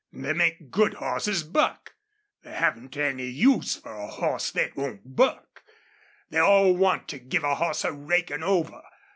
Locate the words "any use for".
2.97-3.93